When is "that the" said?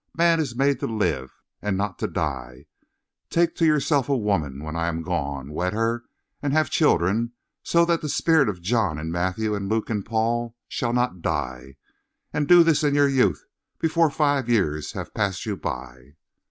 7.85-8.09